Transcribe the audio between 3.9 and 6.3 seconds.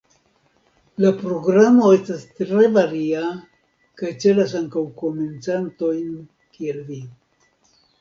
kaj celas ankaŭ komencantojn